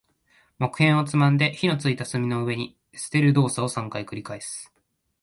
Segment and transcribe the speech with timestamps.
[0.57, 4.73] 木片をつまんで、火の付いた炭の上に捨てる動作を三回繰り返す。